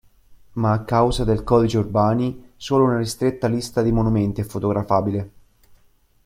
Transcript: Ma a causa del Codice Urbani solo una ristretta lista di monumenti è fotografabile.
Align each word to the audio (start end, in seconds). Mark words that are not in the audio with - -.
Ma 0.53 0.71
a 0.71 0.83
causa 0.83 1.23
del 1.23 1.43
Codice 1.43 1.77
Urbani 1.77 2.53
solo 2.57 2.85
una 2.85 2.97
ristretta 2.97 3.47
lista 3.47 3.83
di 3.83 3.91
monumenti 3.91 4.41
è 4.41 4.43
fotografabile. 4.43 5.31